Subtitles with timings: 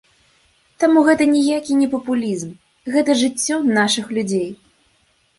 [0.83, 2.49] Таму гэта ніякі не папулізм,
[2.95, 4.49] гэта жыццё нашых людзей.